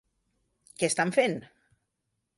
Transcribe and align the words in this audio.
Què 0.79 0.89
estan 0.93 1.13
fent? 1.19 1.39